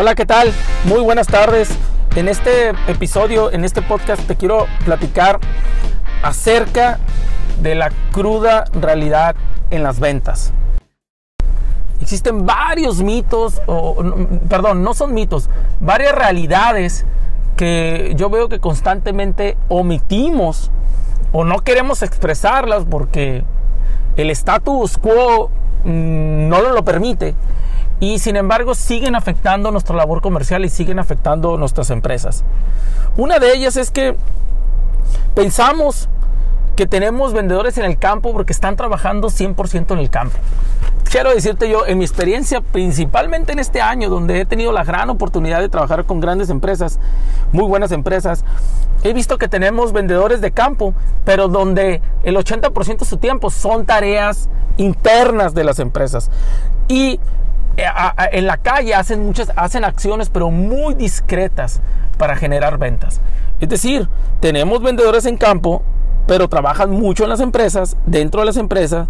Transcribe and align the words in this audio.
Hola, 0.00 0.14
¿qué 0.14 0.26
tal? 0.26 0.52
Muy 0.84 1.00
buenas 1.00 1.26
tardes. 1.26 1.76
En 2.14 2.28
este 2.28 2.68
episodio, 2.86 3.50
en 3.50 3.64
este 3.64 3.82
podcast, 3.82 4.22
te 4.28 4.36
quiero 4.36 4.66
platicar 4.84 5.40
acerca 6.22 7.00
de 7.60 7.74
la 7.74 7.90
cruda 8.12 8.66
realidad 8.74 9.34
en 9.70 9.82
las 9.82 9.98
ventas. 9.98 10.52
Existen 12.00 12.46
varios 12.46 13.02
mitos, 13.02 13.60
o, 13.66 13.96
perdón, 14.48 14.84
no 14.84 14.94
son 14.94 15.14
mitos, 15.14 15.50
varias 15.80 16.14
realidades 16.14 17.04
que 17.56 18.12
yo 18.14 18.30
veo 18.30 18.48
que 18.48 18.60
constantemente 18.60 19.56
omitimos 19.66 20.70
o 21.32 21.42
no 21.42 21.58
queremos 21.64 22.04
expresarlas 22.04 22.84
porque 22.88 23.42
el 24.16 24.30
status 24.30 24.96
quo 24.96 25.50
mm, 25.82 26.48
no 26.48 26.60
lo 26.60 26.84
permite 26.84 27.34
y 28.00 28.18
sin 28.18 28.36
embargo 28.36 28.74
siguen 28.74 29.14
afectando 29.14 29.70
nuestra 29.70 29.96
labor 29.96 30.20
comercial 30.20 30.64
y 30.64 30.68
siguen 30.68 30.98
afectando 30.98 31.56
nuestras 31.56 31.90
empresas. 31.90 32.44
Una 33.16 33.38
de 33.38 33.52
ellas 33.52 33.76
es 33.76 33.90
que 33.90 34.16
pensamos 35.34 36.08
que 36.76 36.86
tenemos 36.86 37.32
vendedores 37.32 37.76
en 37.78 37.84
el 37.84 37.98
campo 37.98 38.32
porque 38.32 38.52
están 38.52 38.76
trabajando 38.76 39.28
100% 39.28 39.92
en 39.92 39.98
el 39.98 40.10
campo. 40.10 40.38
Quiero 41.10 41.34
decirte 41.34 41.70
yo, 41.70 41.86
en 41.86 41.98
mi 41.98 42.04
experiencia, 42.04 42.60
principalmente 42.60 43.52
en 43.52 43.58
este 43.58 43.80
año, 43.80 44.10
donde 44.10 44.42
he 44.42 44.44
tenido 44.44 44.72
la 44.72 44.84
gran 44.84 45.08
oportunidad 45.08 45.60
de 45.60 45.70
trabajar 45.70 46.04
con 46.04 46.20
grandes 46.20 46.50
empresas, 46.50 47.00
muy 47.50 47.64
buenas 47.64 47.92
empresas, 47.92 48.44
he 49.02 49.14
visto 49.14 49.38
que 49.38 49.48
tenemos 49.48 49.92
vendedores 49.92 50.42
de 50.42 50.52
campo, 50.52 50.92
pero 51.24 51.48
donde 51.48 52.02
el 52.22 52.36
80% 52.36 52.98
de 52.98 53.04
su 53.06 53.16
tiempo 53.16 53.50
son 53.50 53.86
tareas 53.86 54.50
internas 54.76 55.54
de 55.54 55.64
las 55.64 55.78
empresas. 55.78 56.30
Y 56.88 57.18
en 58.32 58.46
la 58.46 58.56
calle 58.56 58.94
hacen 58.94 59.24
muchas 59.24 59.52
hacen 59.54 59.84
acciones 59.84 60.30
pero 60.30 60.50
muy 60.50 60.94
discretas 60.94 61.80
para 62.16 62.36
generar 62.36 62.78
ventas. 62.78 63.20
Es 63.60 63.68
decir, 63.68 64.08
tenemos 64.40 64.82
vendedores 64.82 65.26
en 65.26 65.36
campo, 65.36 65.82
pero 66.26 66.48
trabajan 66.48 66.90
mucho 66.90 67.24
en 67.24 67.30
las 67.30 67.40
empresas, 67.40 67.96
dentro 68.06 68.40
de 68.40 68.46
las 68.46 68.56
empresas, 68.56 69.08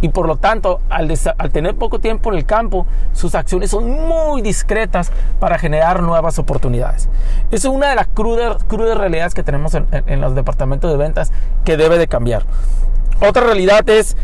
y 0.00 0.10
por 0.10 0.26
lo 0.26 0.36
tanto, 0.36 0.80
al, 0.90 1.08
tener 1.50 1.74
poco 1.74 1.98
tiempo 1.98 2.30
en 2.30 2.38
el 2.38 2.46
campo, 2.46 2.86
sus 3.12 3.34
acciones 3.34 3.70
son 3.70 3.90
muy 3.90 4.42
discretas 4.42 5.10
para 5.40 5.58
generar 5.58 6.02
nuevas 6.02 6.38
oportunidades. 6.38 7.08
es 7.50 7.64
una 7.64 7.88
de 7.88 7.96
las 7.96 8.06
crudas, 8.06 8.62
crudas 8.64 8.96
realidades 8.96 9.34
que 9.34 9.42
tenemos 9.42 9.74
en, 9.74 9.86
en 9.90 10.20
los 10.20 10.34
departamentos 10.34 10.90
de 10.90 10.96
ventas 10.96 11.32
que 11.64 11.76
debe 11.76 11.98
de 11.98 12.06
cambiar. 12.06 12.44
Otra 13.20 13.42
realidad 13.42 13.88
es, 13.88 14.16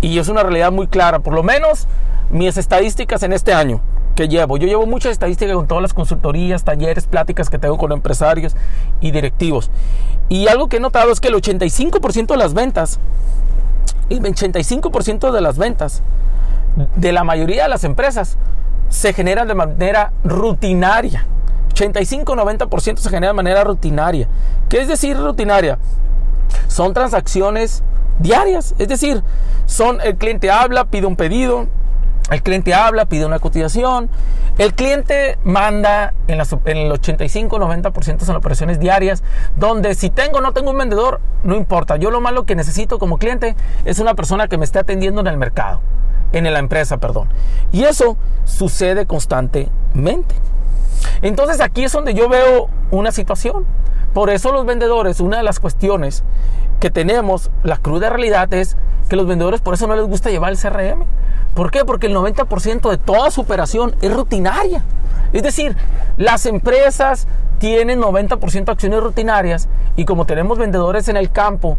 y 0.00 0.18
es 0.18 0.28
una 0.28 0.42
realidad 0.42 0.70
muy 0.70 0.86
clara, 0.86 1.18
por 1.18 1.34
lo 1.34 1.42
menos 1.42 1.88
mis 2.30 2.56
estadísticas 2.56 3.22
en 3.22 3.32
este 3.32 3.52
año 3.52 3.80
que 4.14 4.28
llevo. 4.28 4.56
Yo 4.56 4.66
llevo 4.66 4.86
muchas 4.86 5.12
estadísticas 5.12 5.54
con 5.56 5.66
todas 5.66 5.82
las 5.82 5.94
consultorías, 5.94 6.64
talleres, 6.64 7.06
pláticas 7.06 7.50
que 7.50 7.58
tengo 7.58 7.76
con 7.78 7.92
empresarios 7.92 8.54
y 9.00 9.10
directivos. 9.10 9.70
Y 10.28 10.48
algo 10.48 10.68
que 10.68 10.76
he 10.76 10.80
notado 10.80 11.12
es 11.12 11.20
que 11.20 11.28
el 11.28 11.34
85% 11.34 12.28
de 12.28 12.36
las 12.36 12.54
ventas, 12.54 12.98
el 14.08 14.20
85% 14.20 15.32
de 15.32 15.40
las 15.40 15.58
ventas 15.58 16.02
de 16.96 17.12
la 17.12 17.24
mayoría 17.24 17.64
de 17.64 17.68
las 17.68 17.84
empresas 17.84 18.36
se 18.88 19.12
generan 19.12 19.48
de 19.48 19.54
manera 19.54 20.12
rutinaria. 20.22 21.26
85-90% 21.74 22.98
se 22.98 23.10
genera 23.10 23.28
de 23.28 23.36
manera 23.36 23.64
rutinaria. 23.64 24.28
¿Qué 24.68 24.80
es 24.80 24.88
decir 24.88 25.16
rutinaria? 25.16 25.78
Son 26.68 26.94
transacciones 26.94 27.82
diarias. 28.20 28.74
Es 28.78 28.88
decir, 28.88 29.22
son 29.66 30.00
el 30.02 30.16
cliente 30.16 30.50
habla, 30.50 30.84
pide 30.84 31.06
un 31.06 31.16
pedido, 31.16 31.66
el 32.30 32.42
cliente 32.42 32.72
habla, 32.72 33.04
pide 33.04 33.26
una 33.26 33.38
cotización. 33.38 34.08
El 34.56 34.74
cliente 34.74 35.38
manda 35.44 36.14
en, 36.26 36.40
el 36.40 36.46
85-90% 36.90 38.20
son 38.20 38.36
operaciones 38.36 38.80
diarias, 38.80 39.22
donde 39.56 39.94
si 39.94 40.10
tengo 40.10 40.38
o 40.38 40.40
no 40.40 40.52
tengo 40.52 40.70
un 40.70 40.78
vendedor, 40.78 41.20
no 41.42 41.54
importa. 41.54 41.96
Yo 41.96 42.10
lo 42.10 42.20
malo 42.20 42.44
que 42.44 42.54
necesito 42.54 42.98
como 42.98 43.18
cliente 43.18 43.56
es 43.84 43.98
una 43.98 44.14
persona 44.14 44.48
que 44.48 44.56
me 44.56 44.64
esté 44.64 44.78
atendiendo 44.78 45.20
en 45.20 45.26
el 45.26 45.36
mercado, 45.36 45.80
en 46.32 46.50
la 46.50 46.58
empresa, 46.58 46.96
perdón. 46.98 47.28
Y 47.72 47.84
eso 47.84 48.16
sucede 48.44 49.06
constantemente. 49.06 50.34
Entonces 51.20 51.60
aquí 51.60 51.84
es 51.84 51.92
donde 51.92 52.14
yo 52.14 52.28
veo 52.28 52.68
una 52.90 53.12
situación. 53.12 53.66
Por 54.14 54.30
eso 54.30 54.52
los 54.52 54.64
vendedores, 54.64 55.20
una 55.20 55.38
de 55.38 55.42
las 55.42 55.60
cuestiones 55.60 56.22
que 56.80 56.90
tenemos, 56.90 57.50
la 57.64 57.76
cruda 57.76 58.10
realidad 58.10 58.52
es 58.54 58.76
que 59.08 59.16
los 59.16 59.26
vendedores 59.26 59.60
por 59.60 59.74
eso 59.74 59.86
no 59.86 59.96
les 59.96 60.06
gusta 60.06 60.30
llevar 60.30 60.52
el 60.52 60.58
CRM. 60.58 61.04
¿Por 61.54 61.70
qué? 61.70 61.84
Porque 61.84 62.06
el 62.06 62.14
90% 62.14 62.90
de 62.90 62.96
toda 62.96 63.30
su 63.30 63.40
operación 63.40 63.94
es 64.00 64.12
rutinaria. 64.12 64.82
Es 65.32 65.42
decir, 65.42 65.76
las 66.16 66.46
empresas 66.46 67.26
tienen 67.58 68.00
90% 68.00 68.68
acciones 68.68 69.00
rutinarias 69.00 69.68
y 69.96 70.04
como 70.04 70.26
tenemos 70.26 70.58
vendedores 70.58 71.08
en 71.08 71.16
el 71.16 71.30
campo, 71.30 71.76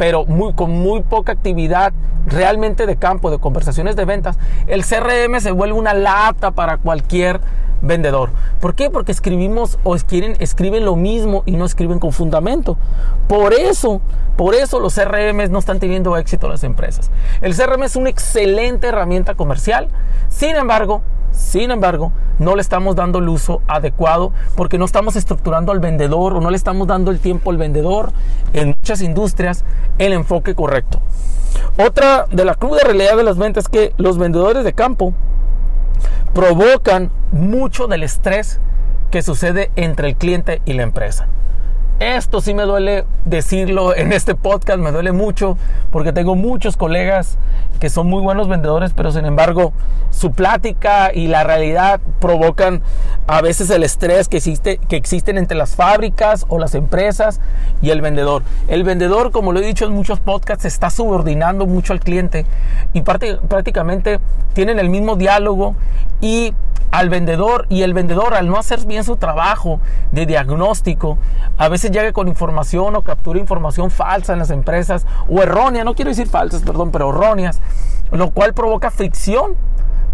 pero 0.00 0.24
muy, 0.24 0.54
con 0.54 0.70
muy 0.70 1.02
poca 1.02 1.32
actividad 1.32 1.92
realmente 2.26 2.86
de 2.86 2.96
campo, 2.96 3.30
de 3.30 3.38
conversaciones 3.38 3.96
de 3.96 4.06
ventas, 4.06 4.38
el 4.66 4.82
CRM 4.82 5.38
se 5.40 5.50
vuelve 5.50 5.74
una 5.74 5.92
lata 5.92 6.52
para 6.52 6.78
cualquier 6.78 7.38
vendedor. 7.82 8.30
¿Por 8.62 8.74
qué? 8.74 8.88
Porque 8.88 9.12
escribimos 9.12 9.78
o 9.84 9.94
quieren, 9.96 10.36
escriben 10.38 10.86
lo 10.86 10.96
mismo 10.96 11.42
y 11.44 11.52
no 11.52 11.66
escriben 11.66 11.98
con 11.98 12.12
fundamento. 12.12 12.78
Por 13.28 13.52
eso, 13.52 14.00
por 14.38 14.54
eso 14.54 14.80
los 14.80 14.94
CRM 14.94 15.50
no 15.50 15.58
están 15.58 15.80
teniendo 15.80 16.16
éxito 16.16 16.48
las 16.48 16.64
empresas. 16.64 17.10
El 17.42 17.54
CRM 17.54 17.82
es 17.82 17.94
una 17.94 18.08
excelente 18.08 18.86
herramienta 18.86 19.34
comercial. 19.34 19.88
Sin 20.30 20.56
embargo, 20.56 21.02
sin 21.32 21.70
embargo, 21.70 22.12
no 22.38 22.56
le 22.56 22.62
estamos 22.62 22.96
dando 22.96 23.18
el 23.18 23.28
uso 23.28 23.62
adecuado 23.68 24.32
porque 24.56 24.78
no 24.78 24.84
estamos 24.84 25.16
estructurando 25.16 25.72
al 25.72 25.80
vendedor 25.80 26.34
o 26.34 26.40
no 26.40 26.50
le 26.50 26.56
estamos 26.56 26.86
dando 26.86 27.10
el 27.10 27.20
tiempo 27.20 27.50
al 27.50 27.58
vendedor 27.58 28.12
en 28.52 28.68
muchas 28.68 29.02
industrias 29.02 29.64
el 29.98 30.12
enfoque 30.12 30.54
correcto. 30.54 31.00
Otra 31.78 32.26
de 32.30 32.44
la 32.44 32.54
cruda 32.54 32.82
realidad 32.84 33.16
de 33.16 33.24
las 33.24 33.38
ventas 33.38 33.64
es 33.64 33.68
que 33.68 33.94
los 33.96 34.18
vendedores 34.18 34.64
de 34.64 34.72
campo 34.72 35.14
provocan 36.34 37.10
mucho 37.32 37.86
del 37.86 38.02
estrés 38.02 38.60
que 39.10 39.22
sucede 39.22 39.70
entre 39.76 40.08
el 40.08 40.16
cliente 40.16 40.62
y 40.64 40.74
la 40.74 40.82
empresa. 40.82 41.26
Esto 42.00 42.40
sí 42.40 42.54
me 42.54 42.62
duele 42.62 43.04
decirlo 43.26 43.94
en 43.94 44.14
este 44.14 44.34
podcast, 44.34 44.78
me 44.78 44.90
duele 44.90 45.12
mucho 45.12 45.58
porque 45.92 46.14
tengo 46.14 46.34
muchos 46.34 46.78
colegas 46.78 47.36
que 47.78 47.90
son 47.90 48.06
muy 48.06 48.22
buenos 48.22 48.48
vendedores, 48.48 48.94
pero 48.96 49.12
sin 49.12 49.26
embargo 49.26 49.74
su 50.08 50.32
plática 50.32 51.12
y 51.12 51.26
la 51.26 51.44
realidad 51.44 52.00
provocan 52.18 52.80
a 53.26 53.42
veces 53.42 53.68
el 53.68 53.82
estrés 53.82 54.28
que, 54.28 54.38
existe, 54.38 54.78
que 54.88 54.96
existen 54.96 55.36
entre 55.36 55.58
las 55.58 55.76
fábricas 55.76 56.46
o 56.48 56.58
las 56.58 56.74
empresas 56.74 57.38
y 57.82 57.90
el 57.90 58.00
vendedor. 58.00 58.44
El 58.68 58.82
vendedor, 58.82 59.30
como 59.30 59.52
lo 59.52 59.60
he 59.60 59.66
dicho 59.66 59.84
en 59.84 59.92
muchos 59.92 60.20
podcasts, 60.20 60.64
está 60.64 60.88
subordinando 60.88 61.66
mucho 61.66 61.92
al 61.92 62.00
cliente 62.00 62.46
y 62.94 63.02
prácticamente 63.02 64.20
tienen 64.54 64.78
el 64.78 64.88
mismo 64.88 65.16
diálogo 65.16 65.74
y 66.22 66.54
al 66.90 67.08
vendedor 67.08 67.66
y 67.68 67.82
el 67.82 67.94
vendedor 67.94 68.34
al 68.34 68.48
no 68.48 68.58
hacer 68.58 68.84
bien 68.86 69.04
su 69.04 69.16
trabajo 69.16 69.80
de 70.12 70.26
diagnóstico, 70.26 71.18
a 71.56 71.68
veces 71.68 71.90
llega 71.90 72.12
con 72.12 72.28
información 72.28 72.96
o 72.96 73.02
captura 73.02 73.38
información 73.38 73.90
falsa 73.90 74.32
en 74.32 74.38
las 74.38 74.50
empresas 74.50 75.06
o 75.28 75.42
errónea, 75.42 75.84
no 75.84 75.94
quiero 75.94 76.10
decir 76.10 76.26
falsas, 76.26 76.62
perdón, 76.62 76.90
pero 76.90 77.10
erróneas, 77.10 77.60
lo 78.10 78.30
cual 78.30 78.54
provoca 78.54 78.90
fricción 78.90 79.54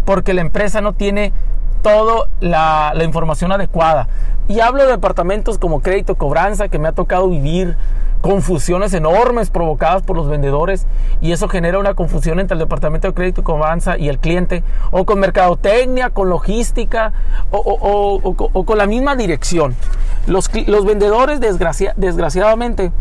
porque 0.05 0.33
la 0.33 0.41
empresa 0.41 0.81
no 0.81 0.93
tiene 0.93 1.33
toda 1.81 2.27
la, 2.39 2.93
información 3.03 3.51
adecuada. 3.51 4.07
Y 4.47 4.59
hablo 4.59 4.83
de 4.83 4.91
departamentos 4.91 5.57
como 5.57 5.81
crédito, 5.81 6.15
cobranza, 6.15 6.69
que 6.69 6.79
me 6.79 6.87
ha 6.87 6.93
tocado 6.93 7.29
vivir 7.29 7.75
confusiones 8.21 8.93
enormes 8.93 9.49
provocadas 9.49 10.01
por 10.01 10.15
los 10.15 10.27
vendedores 10.27 10.87
y 11.21 11.33
eso 11.33 11.47
genera 11.47 11.77
una 11.77 11.93
confusión 11.93 12.39
entre 12.39 12.55
el 12.55 12.59
departamento 12.59 13.07
de 13.07 13.13
crédito 13.13 13.41
y 13.41 13.43
cobranza 13.43 13.97
y 13.97 14.09
el 14.09 14.17
cliente 14.17 14.63
o 14.89 15.05
con 15.05 15.19
mercadotecnia, 15.19 16.09
con 16.09 16.29
logística 16.29 17.13
o, 17.51 18.63
con 18.65 18.77
la 18.77 18.87
misma 18.87 19.15
dirección. 19.15 19.75
Los, 20.25 20.49
los 20.67 20.85
vendedores 20.85 21.39
desgraciadamente 21.39 22.91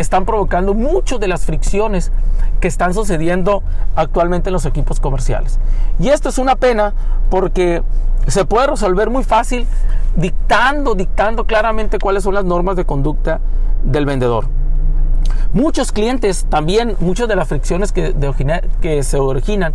están 0.00 0.24
provocando 0.24 0.74
muchas 0.74 1.20
de 1.20 1.28
las 1.28 1.44
fricciones 1.44 2.12
que 2.60 2.68
están 2.68 2.94
sucediendo 2.94 3.62
actualmente 3.94 4.50
en 4.50 4.52
los 4.52 4.66
equipos 4.66 5.00
comerciales. 5.00 5.58
Y 5.98 6.08
esto 6.08 6.28
es 6.28 6.38
una 6.38 6.56
pena 6.56 6.94
porque 7.30 7.82
se 8.26 8.44
puede 8.44 8.68
resolver 8.68 9.10
muy 9.10 9.24
fácil 9.24 9.66
dictando, 10.16 10.94
dictando 10.94 11.46
claramente 11.46 11.98
cuáles 11.98 12.24
son 12.24 12.34
las 12.34 12.44
normas 12.44 12.76
de 12.76 12.84
conducta 12.84 13.40
del 13.82 14.06
vendedor. 14.06 14.57
Muchos 15.54 15.92
clientes 15.92 16.44
también, 16.50 16.94
muchas 17.00 17.26
de 17.26 17.34
las 17.34 17.48
fricciones 17.48 17.90
que, 17.90 19.02
se 19.02 19.18
originan 19.18 19.72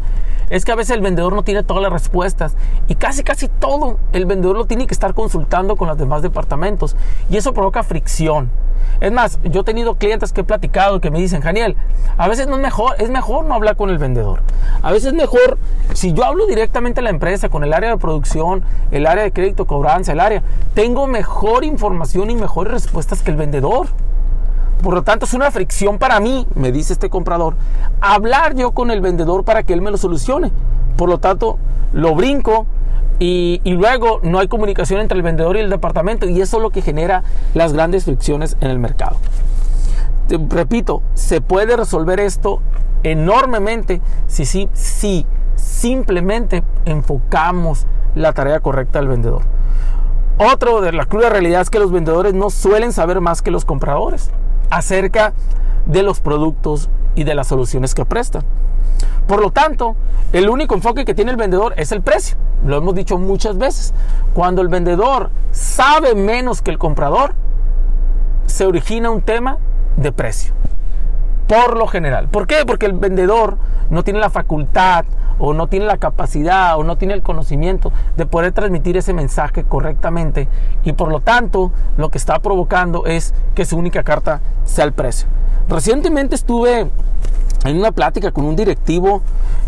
es 0.51 0.65
que 0.65 0.71
a 0.71 0.75
veces 0.75 0.95
el 0.95 1.01
vendedor 1.01 1.33
no 1.33 1.41
tiene 1.41 1.63
todas 1.63 1.81
las 1.81 1.91
respuestas 1.91 2.55
y 2.87 2.93
casi 2.93 3.23
casi 3.23 3.47
todo 3.47 3.97
el 4.11 4.27
vendedor 4.27 4.55
lo 4.55 4.65
tiene 4.65 4.85
que 4.85 4.93
estar 4.93 5.15
consultando 5.15 5.75
con 5.75 5.87
los 5.87 5.97
demás 5.97 6.21
departamentos 6.21 6.95
y 7.27 7.37
eso 7.37 7.53
provoca 7.53 7.81
fricción. 7.81 8.51
Es 9.01 9.11
más, 9.11 9.39
yo 9.43 9.61
he 9.61 9.63
tenido 9.63 9.95
clientes 9.95 10.31
que 10.31 10.41
he 10.41 10.43
platicado 10.43 11.01
que 11.01 11.09
me 11.09 11.19
dicen, 11.19 11.41
Janiel, 11.41 11.75
a 12.17 12.27
veces 12.27 12.45
no 12.45 12.55
es 12.57 12.61
mejor, 12.61 12.95
es 12.99 13.09
mejor 13.09 13.45
no 13.45 13.55
hablar 13.55 13.75
con 13.75 13.89
el 13.89 13.97
vendedor. 13.97 14.41
A 14.83 14.91
veces 14.91 15.07
es 15.07 15.13
mejor, 15.13 15.57
si 15.93 16.13
yo 16.13 16.23
hablo 16.23 16.45
directamente 16.45 16.99
a 16.99 17.03
la 17.03 17.09
empresa, 17.09 17.49
con 17.49 17.63
el 17.63 17.73
área 17.73 17.89
de 17.89 17.97
producción, 17.97 18.63
el 18.91 19.07
área 19.07 19.23
de 19.23 19.31
crédito, 19.31 19.65
cobranza, 19.65 20.11
el 20.11 20.19
área, 20.19 20.43
tengo 20.75 21.07
mejor 21.07 21.63
información 21.63 22.29
y 22.29 22.35
mejores 22.35 22.73
respuestas 22.73 23.23
que 23.23 23.31
el 23.31 23.37
vendedor. 23.37 23.87
Por 24.83 24.94
lo 24.94 25.03
tanto, 25.03 25.25
es 25.25 25.33
una 25.33 25.50
fricción 25.50 25.97
para 25.97 26.19
mí, 26.19 26.45
me 26.56 26.74
dice 26.74 26.91
este 26.91 27.09
comprador, 27.09 27.56
hablar 28.01 28.53
yo 28.53 28.71
con 28.71 28.91
el 28.91 29.00
vendedor 29.00 29.45
para 29.45 29.63
que 29.63 29.71
él 29.71 29.81
me 29.81 29.91
lo 29.91 29.97
solucione. 29.97 30.51
Por 30.97 31.07
lo 31.07 31.19
tanto, 31.19 31.57
lo 31.94 32.13
brinco, 32.15 32.68
y, 33.18 33.62
luego 33.63 34.19
no 34.24 34.39
hay 34.39 34.50
comunicación 34.50 35.00
entre 35.00 35.15
el 35.15 35.24
vendedor 35.24 35.56
y 35.56 35.59
el 35.59 35.69
departamento 35.69 36.27
y 36.27 36.41
eso 36.41 36.57
es 36.57 36.63
lo 36.63 36.71
que 36.71 36.81
genera 36.81 37.24
las 37.53 37.71
grandes 37.71 38.03
fricciones 38.03 38.57
en 38.59 38.69
el 38.69 38.80
mercado. 38.80 39.15
repito, 40.50 41.01
se 41.13 41.39
puede 41.39 41.77
resolver 41.77 42.19
esto 42.19 42.59
enormemente 43.03 44.01
si, 44.27 44.45
si, 44.45 44.68
si 44.74 45.25
simplemente 45.56 46.63
enfocamos 46.83 47.85
la 48.15 48.33
tarea 48.33 48.59
correcta 48.59 49.00
al 49.00 49.07
vendedor. 49.07 49.44
Otro 50.38 50.81
de 50.81 50.91
la 50.91 51.06
cruda 51.06 51.30
realidad 51.30 51.62
es 51.62 51.69
que 51.69 51.80
los 51.80 51.91
vendedores 51.91 52.33
no 52.33 52.50
suelen 52.50 52.91
saber 52.91 53.21
más 53.21 53.41
que 53.41 53.51
los 53.51 53.63
compradores 53.63 54.31
acerca 54.75 55.33
de 55.85 56.03
los 56.03 56.19
productos 56.19 56.89
y 57.15 57.23
de 57.23 57.35
las 57.35 57.47
soluciones 57.47 57.93
que 57.93 58.05
prestan. 58.05 58.43
Por 59.27 59.41
lo 59.41 59.51
tanto, 59.51 59.95
el 60.31 60.49
único 60.49 60.75
enfoque 60.75 61.05
que 61.05 61.13
tiene 61.13 61.31
el 61.31 61.37
vendedor 61.37 61.73
es 61.77 61.91
el 61.91 62.01
precio. 62.01 62.37
Lo 62.65 62.77
hemos 62.77 62.95
dicho 62.95 63.17
muchas 63.17 63.57
veces. 63.57 63.93
Cuando 64.33 64.61
el 64.61 64.67
vendedor 64.67 65.29
sabe 65.51 66.15
menos 66.15 66.61
que 66.61 66.71
el 66.71 66.77
comprador, 66.77 67.33
se 68.45 68.65
origina 68.65 69.09
un 69.09 69.21
tema 69.21 69.57
de 69.97 70.11
precio. 70.11 70.53
Por 71.47 71.77
lo 71.77 71.87
general. 71.87 72.29
¿Por 72.29 72.47
qué? 72.47 72.65
Porque 72.65 72.85
el 72.85 72.93
vendedor 72.93 73.57
no 73.89 74.03
tiene 74.03 74.19
la 74.19 74.29
facultad 74.29 75.05
o 75.45 75.54
no 75.54 75.68
tiene 75.68 75.86
la 75.86 75.98
capacidad 75.98 76.78
o 76.78 76.86
no 76.86 76.95
tiene 76.95 77.13
el 77.13 77.22
conocimiento 77.22 77.92
de 78.16 78.25
poder 78.25 78.54
transmitir 78.54 78.95
ese 78.95 79.12
mensaje 79.12 79.66
correctamente 79.66 80.48
y 80.86 80.94
por 80.94 81.12
lo 81.12 81.19
tanto 81.19 81.74
lo 81.98 82.07
que 82.07 82.18
está 82.18 82.40
provocando 82.40 83.06
es 83.06 83.34
que 83.54 83.66
su 83.66 83.78
única 83.78 84.04
carta 84.04 84.40
sea 84.63 84.86
el 84.86 84.94
precio. 84.94 85.28
Recientemente 85.68 86.36
estuve 86.36 86.90
en 87.66 87.78
una 87.78 87.92
plática 87.92 88.31
con 88.31 88.45
un 88.45 88.56
directivo, 88.56 89.22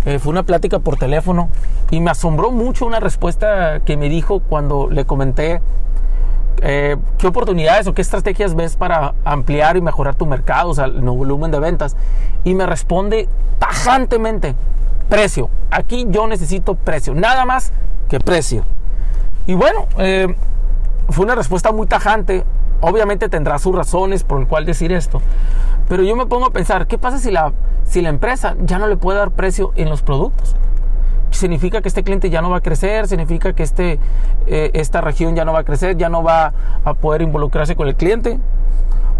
eh, 0.05 0.17
fue 0.17 0.31
una 0.31 0.43
plática 0.43 0.79
por 0.79 0.95
teléfono 0.95 1.49
y 1.91 1.99
me 1.99 2.09
asombró 2.09 2.51
mucho 2.51 2.85
una 2.85 3.01
respuesta 3.01 3.81
que 3.81 3.97
me 3.97 4.07
dijo 4.07 4.39
cuando 4.39 4.89
le 4.89 5.03
comenté 5.03 5.61
eh, 6.61 6.95
qué 7.17 7.27
oportunidades 7.27 7.85
o 7.87 7.93
qué 7.93 8.01
estrategias 8.01 8.55
ves 8.55 8.77
para 8.77 9.13
ampliar 9.25 9.75
y 9.75 9.81
mejorar 9.81 10.15
tu 10.15 10.25
mercado, 10.25 10.69
o 10.69 10.73
sea, 10.73 10.85
el 10.85 11.01
volumen 11.01 11.51
de 11.51 11.59
ventas. 11.59 11.97
Y 12.45 12.53
me 12.53 12.65
responde 12.65 13.27
tajantemente, 13.59 14.55
precio. 15.09 15.49
Aquí 15.71 16.05
yo 16.09 16.27
necesito 16.27 16.75
precio, 16.75 17.13
nada 17.13 17.45
más 17.45 17.71
que 18.09 18.19
precio. 18.19 18.63
Y 19.47 19.53
bueno, 19.53 19.87
eh, 19.97 20.35
fue 21.09 21.25
una 21.25 21.35
respuesta 21.35 21.71
muy 21.71 21.87
tajante. 21.87 22.43
Obviamente 22.81 23.29
tendrá 23.29 23.57
sus 23.59 23.75
razones 23.75 24.23
por 24.23 24.39
el 24.41 24.47
cual 24.47 24.65
decir 24.65 24.91
esto. 24.91 25.21
Pero 25.87 26.03
yo 26.03 26.15
me 26.15 26.25
pongo 26.25 26.47
a 26.47 26.51
pensar, 26.51 26.87
¿qué 26.87 26.97
pasa 26.97 27.19
si 27.19 27.31
la, 27.31 27.53
si 27.83 28.01
la 28.01 28.09
empresa 28.09 28.55
ya 28.61 28.79
no 28.79 28.87
le 28.87 28.97
puede 28.97 29.19
dar 29.19 29.31
precio 29.31 29.71
en 29.75 29.89
los 29.89 30.01
productos? 30.01 30.55
Significa 31.35 31.81
que 31.81 31.89
este 31.89 32.03
cliente 32.03 32.29
ya 32.29 32.41
no 32.41 32.49
va 32.49 32.57
a 32.57 32.61
crecer, 32.61 33.07
significa 33.07 33.53
que 33.53 33.63
este, 33.63 33.99
eh, 34.47 34.71
esta 34.73 35.01
región 35.01 35.35
ya 35.35 35.45
no 35.45 35.53
va 35.53 35.59
a 35.59 35.63
crecer, 35.63 35.97
ya 35.97 36.09
no 36.09 36.23
va 36.23 36.53
a 36.83 36.93
poder 36.93 37.21
involucrarse 37.21 37.75
con 37.75 37.87
el 37.87 37.95
cliente. 37.95 38.39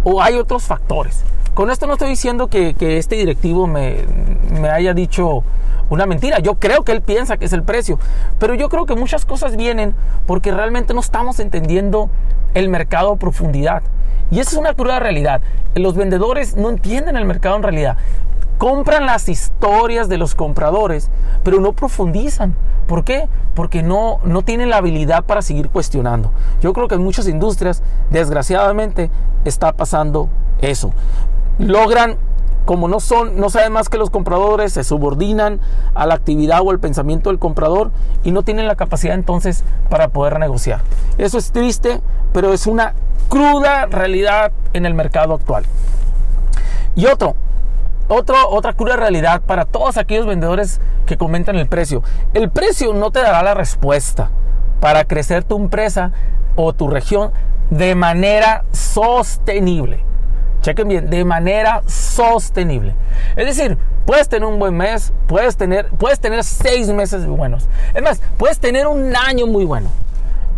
O 0.04 0.22
hay 0.22 0.36
otros 0.36 0.64
factores. 0.64 1.24
Con 1.54 1.70
esto 1.70 1.88
no 1.88 1.94
estoy 1.94 2.10
diciendo 2.10 2.48
que, 2.48 2.76
este 2.80 3.16
directivo 3.16 3.68
me, 3.68 4.06
me 4.60 4.70
haya 4.70 4.94
dicho 4.94 5.44
una 5.90 6.06
mentira. 6.06 6.40
Yo 6.40 6.56
creo 6.56 6.84
que 6.84 6.92
él 6.92 7.02
piensa 7.02 7.38
que 7.38 7.46
es 7.46 7.54
el 7.54 7.64
precio. 7.64 8.00
Pero 8.40 8.56
yo 8.56 8.70
creo 8.70 8.86
que 8.86 8.96
muchas 8.96 9.26
cosas 9.26 9.56
vienen 9.56 9.96
porque 10.26 10.52
realmente 10.52 10.94
no 10.94 11.00
estamos 11.00 11.40
entendiendo 11.40 12.10
el 12.54 12.70
mercado 12.70 13.14
a 13.14 13.16
profundidad. 13.18 13.84
Y 14.32 14.40
esa 14.40 14.52
es 14.52 14.58
una 14.58 14.74
cruda 14.74 15.00
realidad. 15.00 15.42
Los 15.76 15.96
vendedores 15.96 16.56
no 16.56 16.70
entienden 16.70 17.16
el 17.16 17.26
mercado 17.26 17.58
en 17.58 17.64
realidad. 17.64 17.98
Compran 18.58 19.06
las 19.06 19.28
historias 19.30 20.08
de 20.10 20.18
los 20.18 20.36
compradores, 20.36 21.10
pero 21.44 21.60
no 21.60 21.74
profundizan. 21.74 22.56
¿Por 22.88 23.04
qué? 23.04 23.28
Porque 23.54 23.84
no, 23.84 24.20
no 24.24 24.44
tienen 24.44 24.70
la 24.70 24.78
habilidad 24.78 25.24
para 25.24 25.42
seguir 25.42 25.70
cuestionando. 25.70 26.32
Yo 26.62 26.72
creo 26.74 26.88
que 26.88 26.96
en 26.96 27.04
muchas 27.04 27.28
industrias, 27.28 27.84
desgraciadamente, 28.12 29.10
está 29.44 29.74
pasando 29.74 30.30
eso. 30.62 30.94
Logran 31.58 32.18
como 32.66 32.88
no 32.88 33.00
son, 33.00 33.40
no 33.40 33.50
saben 33.50 33.72
más 33.72 33.90
que 33.90 33.98
los 33.98 34.10
compradores, 34.10 34.74
se 34.74 34.84
subordinan 34.84 35.60
a 35.94 36.06
la 36.08 36.16
actividad 36.16 36.62
o 36.64 36.72
al 36.72 36.80
pensamiento 36.80 37.30
del 37.30 37.40
comprador 37.40 37.92
y 38.24 38.32
no 38.32 38.42
tienen 38.42 38.68
la 38.68 38.76
capacidad 38.76 39.14
entonces 39.14 39.64
para 39.90 40.08
poder 40.08 40.40
negociar. 40.40 40.82
Eso 41.20 41.38
es 41.38 41.52
triste, 41.52 42.02
pero 42.34 42.54
es 42.54 42.66
una 42.66 42.96
cruda 43.30 43.86
realidad 43.86 44.52
en 44.74 44.86
el 44.86 44.96
mercado 44.96 45.36
actual. 45.36 45.66
Y 46.96 47.06
otro, 47.06 47.36
otro, 48.08 48.36
otra 48.50 48.74
cruda 48.74 48.96
realidad 48.96 49.42
para 49.42 49.66
todos 49.66 49.98
aquellos 49.98 50.26
vendedores 50.26 50.80
que 51.06 51.18
comentan 51.18 51.56
el 51.56 51.68
precio. 51.68 52.04
El 52.34 52.50
precio 52.50 52.94
no 52.94 53.12
te 53.12 53.22
dará 53.22 53.44
la 53.44 53.54
respuesta 53.54 54.30
para 54.80 55.06
crecer 55.06 55.44
tu 55.44 55.58
empresa 55.58 56.12
o 56.56 56.74
tu 56.74 56.88
región 56.88 57.32
de 57.70 57.96
manera 57.96 58.64
sostenible. 58.72 60.04
Chequen 60.62 60.88
bien, 60.88 61.10
de 61.10 61.26
manera 61.26 61.82
sostenible. 61.86 62.96
Es 63.36 63.46
decir, 63.46 63.78
puedes 64.06 64.30
tener 64.30 64.48
un 64.48 64.60
buen 64.60 64.76
mes, 64.76 65.14
puedes 65.28 65.58
tener, 65.58 65.90
puedes 65.90 66.20
tener 66.20 66.44
seis 66.44 66.90
meses 66.90 67.26
buenos. 67.26 67.68
Es 67.94 68.02
más, 68.02 68.22
puedes 68.38 68.60
tener 68.60 68.88
un 68.88 69.16
año 69.16 69.48
muy 69.48 69.66
bueno. 69.66 69.90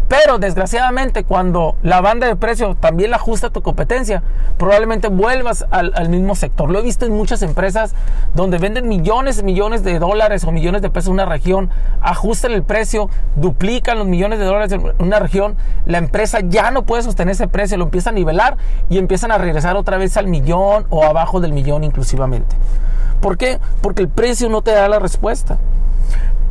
Pero 0.08 0.40
desgraciadamente 0.40 1.26
cuando 1.26 1.76
la 1.84 2.00
banda 2.00 2.28
de 2.28 2.36
precios 2.38 2.78
también 2.80 3.12
la 3.12 3.18
ajusta 3.18 3.48
a 3.48 3.50
tu 3.50 3.62
competencia, 3.62 4.24
probablemente 4.58 5.10
vuelvas 5.10 5.66
al, 5.70 6.10
mismo 6.10 6.34
sector. 6.36 6.70
Lo 6.70 6.80
he 6.80 6.82
visto 6.82 7.06
en 7.06 7.14
muchas 7.14 7.42
empresas 7.42 7.94
donde 8.34 8.58
venden 8.58 8.88
millones 8.88 9.40
y 9.40 9.44
millones 9.44 9.84
de 9.84 10.00
dólares 10.00 10.46
o 10.46 10.52
millones 10.52 10.82
de 10.82 10.90
pesos 10.90 11.08
en 11.08 11.14
una 11.16 11.26
región, 11.26 11.70
ajustan 12.02 12.54
el 12.54 12.64
precio, 12.64 13.10
duplican 13.36 13.98
los 13.98 14.08
millones 14.08 14.40
de 14.40 14.46
dólares 14.46 14.72
en 14.72 14.94
una 15.00 15.20
región, 15.20 15.58
la 15.86 15.98
empresa 15.98 16.40
ya 16.42 16.72
no 16.72 16.84
puede 16.84 17.04
sostener 17.04 17.34
ese 17.34 17.50
precio, 17.50 17.78
lo 17.78 17.86
empieza 17.86 18.12
a 18.12 18.14
nivelar 18.14 18.58
y 18.90 19.00
empiezan 19.00 19.32
a 19.32 19.38
regresar 19.38 19.76
otra 19.76 19.98
vez 19.98 20.16
al 20.16 20.28
millón 20.28 20.86
o 20.90 21.04
abajo 21.04 21.42
del 21.42 21.52
millón 21.52 21.84
inclusivamente. 21.84 22.56
¿Por 23.20 23.38
qué? 23.38 23.60
Porque 23.82 24.04
el 24.04 24.10
precio 24.10 24.48
no 24.48 24.62
te 24.62 24.72
da 24.72 24.88
la 24.88 25.00
respuesta. 25.00 25.58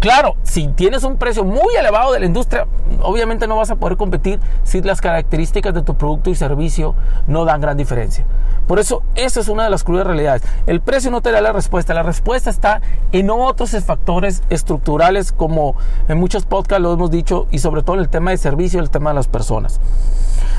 Claro, 0.00 0.36
si 0.42 0.68
tienes 0.68 1.04
un 1.04 1.16
precio 1.16 1.42
muy 1.42 1.74
elevado 1.78 2.12
de 2.12 2.20
la 2.20 2.26
industria, 2.26 2.66
obviamente 3.02 3.46
no 3.46 3.56
vas 3.56 3.70
a 3.70 3.76
poder 3.76 3.96
competir 3.96 4.38
si 4.62 4.82
las 4.82 5.00
características 5.00 5.74
de 5.74 5.82
tu 5.82 5.96
producto 5.96 6.30
y 6.30 6.34
servicio 6.34 6.94
no 7.26 7.44
dan 7.44 7.60
gran 7.60 7.76
diferencia. 7.76 8.24
Por 8.66 8.78
eso, 8.78 9.02
esa 9.14 9.40
es 9.40 9.48
una 9.48 9.64
de 9.64 9.70
las 9.70 9.84
crudas 9.84 10.06
realidades. 10.06 10.42
El 10.66 10.80
precio 10.80 11.10
no 11.10 11.22
te 11.22 11.30
da 11.30 11.40
la 11.40 11.52
respuesta. 11.52 11.94
La 11.94 12.02
respuesta 12.02 12.50
está 12.50 12.82
en 13.12 13.30
otros 13.30 13.70
factores 13.84 14.42
estructurales, 14.50 15.32
como 15.32 15.76
en 16.08 16.18
muchos 16.18 16.44
podcasts 16.44 16.82
lo 16.82 16.92
hemos 16.92 17.10
dicho, 17.10 17.46
y 17.50 17.60
sobre 17.60 17.82
todo 17.82 17.96
en 17.96 18.02
el 18.02 18.08
tema 18.08 18.32
de 18.32 18.36
servicio, 18.36 18.80
el 18.80 18.90
tema 18.90 19.10
de 19.10 19.14
las 19.14 19.28
personas. 19.28 19.80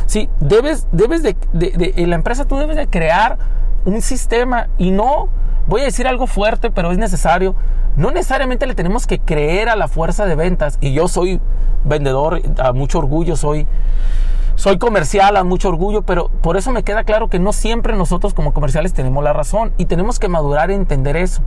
Sí, 0.08 0.30
debes, 0.40 0.88
debes 0.94 1.22
de, 1.22 1.36
en 1.96 2.10
la 2.10 2.16
empresa 2.16 2.46
tú 2.46 2.58
debes 2.58 2.78
de 2.78 2.88
crear 2.88 3.38
un 3.86 4.02
sistema 4.02 4.70
y 4.78 4.92
no, 4.92 5.28
voy 5.68 5.82
a 5.82 5.86
decir 5.86 6.08
algo 6.08 6.28
fuerte, 6.28 6.72
pero 6.72 6.92
es 6.92 6.98
necesario 6.98 7.56
no 7.98 8.12
necesariamente 8.12 8.68
le 8.68 8.76
tenemos 8.76 9.08
que 9.08 9.18
creer 9.20 9.70
a 9.70 9.76
la 9.76 9.88
fuerza 9.88 10.28
de 10.28 10.36
ventas. 10.36 10.78
Y 10.80 10.94
yo 10.94 11.08
soy 11.08 11.42
vendedor, 11.84 12.42
a 12.60 12.72
mucho 12.72 13.00
orgullo, 13.00 13.36
soy, 13.36 13.66
soy 14.56 14.78
comercial, 14.78 15.38
a 15.38 15.44
mucho 15.44 15.70
orgullo, 15.70 16.02
pero 16.02 16.30
por 16.30 16.58
eso 16.58 16.72
me 16.72 16.84
queda 16.84 17.04
claro 17.04 17.30
que 17.30 17.40
no 17.40 17.54
siempre 17.54 17.96
nosotros 17.96 18.34
como 18.34 18.54
comerciales 18.54 18.94
tenemos 18.94 19.24
la 19.24 19.34
razón 19.34 19.72
y 19.78 19.86
tenemos 19.86 20.20
que 20.20 20.28
madurar 20.28 20.72
y 20.72 20.74
entender 20.74 21.16
eso, 21.16 21.42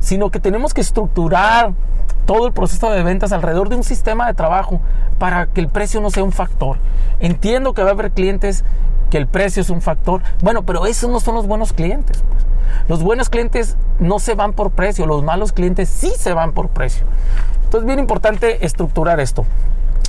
sino 0.00 0.30
que 0.30 0.40
tenemos 0.40 0.74
que 0.74 0.80
estructurar 0.80 1.72
todo 2.26 2.46
el 2.46 2.52
proceso 2.52 2.90
de 2.90 3.02
ventas 3.02 3.32
alrededor 3.32 3.68
de 3.68 3.76
un 3.76 3.84
sistema 3.84 4.26
de 4.26 4.34
trabajo 4.34 4.80
para 5.18 5.46
que 5.46 5.60
el 5.60 5.68
precio 5.68 6.00
no 6.00 6.10
sea 6.10 6.24
un 6.24 6.32
factor. 6.32 6.78
Entiendo 7.20 7.72
que 7.74 7.82
va 7.82 7.90
a 7.90 7.92
haber 7.92 8.10
clientes 8.10 8.64
que 9.10 9.16
el 9.18 9.26
precio 9.26 9.62
es 9.62 9.70
un 9.70 9.80
factor, 9.80 10.20
bueno, 10.42 10.64
pero 10.64 10.86
esos 10.86 11.10
no 11.10 11.20
son 11.20 11.34
los 11.36 11.46
buenos 11.46 11.72
clientes. 11.72 12.22
Pues. 12.28 12.44
Los 12.88 13.02
buenos 13.02 13.28
clientes 13.28 13.76
no 13.98 14.18
se 14.18 14.34
van 14.34 14.52
por 14.52 14.70
precio, 14.70 15.06
los 15.06 15.22
malos 15.22 15.52
clientes 15.52 15.88
sí 15.88 16.12
se 16.16 16.32
van 16.32 16.52
por 16.52 16.68
precio. 16.68 17.06
Entonces 17.56 17.80
es 17.80 17.86
bien 17.86 17.98
importante 17.98 18.64
estructurar 18.64 19.20
esto. 19.20 19.44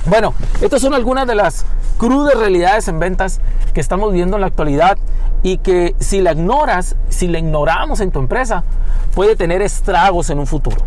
Bueno, 0.06 0.34
estas 0.60 0.80
son 0.80 0.94
algunas 0.94 1.26
de 1.26 1.34
las 1.34 1.66
crudas 1.98 2.36
realidades 2.36 2.88
en 2.88 2.98
ventas 2.98 3.40
que 3.74 3.80
estamos 3.80 4.12
viendo 4.12 4.36
en 4.36 4.40
la 4.40 4.46
actualidad 4.46 4.98
y 5.42 5.58
que 5.58 5.94
si 6.00 6.20
la 6.20 6.32
ignoras, 6.32 6.96
si 7.08 7.28
la 7.28 7.38
ignoramos 7.38 8.00
en 8.00 8.10
tu 8.10 8.18
empresa, 8.18 8.64
puede 9.14 9.36
tener 9.36 9.62
estragos 9.62 10.30
en 10.30 10.38
un 10.38 10.46
futuro. 10.46 10.78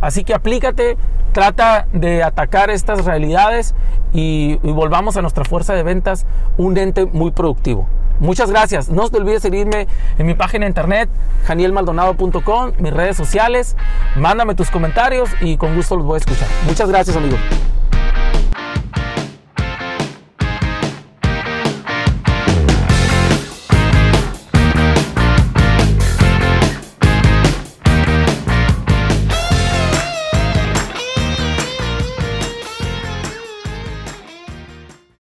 Así 0.00 0.24
que 0.24 0.34
aplícate, 0.34 0.96
trata 1.32 1.86
de 1.92 2.22
atacar 2.22 2.70
estas 2.70 3.04
realidades 3.04 3.74
y, 4.12 4.58
y 4.62 4.72
volvamos 4.72 5.16
a 5.16 5.22
nuestra 5.22 5.44
fuerza 5.44 5.74
de 5.74 5.82
ventas 5.82 6.26
un 6.56 6.76
ente 6.76 7.06
muy 7.06 7.30
productivo. 7.30 7.88
Muchas 8.20 8.50
gracias. 8.50 8.88
No 8.88 9.08
te 9.08 9.18
olvides 9.18 9.42
seguirme 9.42 9.86
en 10.18 10.26
mi 10.26 10.34
página 10.34 10.64
de 10.64 10.70
internet, 10.70 11.08
janielmaldonado.com, 11.46 12.72
mis 12.78 12.92
redes 12.92 13.16
sociales. 13.16 13.76
Mándame 14.16 14.54
tus 14.54 14.70
comentarios 14.70 15.30
y 15.40 15.56
con 15.56 15.74
gusto 15.76 15.96
los 15.96 16.04
voy 16.04 16.16
a 16.16 16.18
escuchar. 16.18 16.48
Muchas 16.66 16.88
gracias, 16.88 17.16
amigo. 17.16 17.36